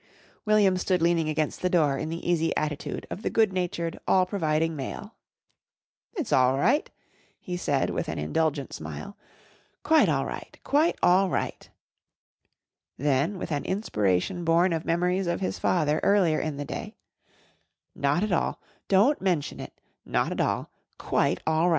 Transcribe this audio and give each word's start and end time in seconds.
William 0.45 0.77
stood 0.77 0.99
leaning 0.99 1.29
against 1.29 1.61
the 1.61 1.69
door 1.69 1.95
in 1.95 2.09
the 2.09 2.27
easy 2.27 2.55
attitude 2.57 3.05
of 3.11 3.21
the 3.21 3.29
good 3.29 3.53
natured, 3.53 3.99
all 4.07 4.25
providing 4.25 4.75
male. 4.75 5.13
"It's 6.15 6.33
all 6.33 6.57
right," 6.57 6.89
he 7.39 7.55
said 7.55 7.91
with 7.91 8.09
an 8.09 8.17
indulgent 8.17 8.73
smile. 8.73 9.15
"Quite 9.83 10.09
all 10.09 10.25
right. 10.25 10.57
Quite 10.63 10.97
all 11.03 11.29
right." 11.29 11.69
Then, 12.97 13.37
with 13.37 13.51
an 13.51 13.63
inspiration 13.63 14.43
born 14.43 14.73
of 14.73 14.85
memories 14.85 15.27
of 15.27 15.39
his 15.39 15.59
father 15.59 15.99
earlier 16.01 16.39
in 16.39 16.57
the 16.57 16.65
day. 16.65 16.95
"Not 17.93 18.23
at 18.23 18.31
all. 18.31 18.59
Don't 18.87 19.21
menshun 19.21 19.59
it. 19.59 19.79
Not 20.03 20.31
at 20.31 20.41
all. 20.41 20.63
Quite 20.63 20.63
all 20.65 20.69
right." 20.71 20.71
[Illustration: 20.71 20.81
"MONEY 20.81 20.97
DON'T 20.97 21.05
MATTER," 21.05 21.41
SAID 21.41 21.41
WILLIAM. 21.61 21.69